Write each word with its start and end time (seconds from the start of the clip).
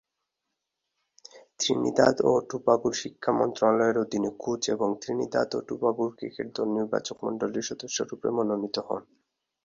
Trinidad 1.59 2.15
ও 2.21 2.41
টোবাগোর 2.49 2.93
শিক্ষা 3.01 3.31
মন্ত্রণালয়ের 3.39 3.97
অধীনে 3.97 4.29
কোচ 4.39 4.61
এবং 4.69 4.89
ত্রিনিদাদ 5.01 5.49
ও 5.53 5.69
টোবাগোর 5.69 6.09
ক্রিকেট 6.17 6.47
দল 6.55 6.67
নির্বাচকমণ্ডলীর 6.77 7.67
সদস্যরূপে 7.69 8.27
মনোনীত 8.37 8.75
হন। 8.87 9.03